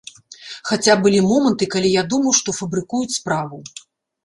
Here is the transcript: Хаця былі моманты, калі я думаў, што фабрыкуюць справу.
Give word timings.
Хаця 0.69 0.95
былі 1.03 1.19
моманты, 1.27 1.69
калі 1.77 1.93
я 1.97 2.03
думаў, 2.15 2.33
што 2.41 2.57
фабрыкуюць 2.63 3.17
справу. 3.21 3.63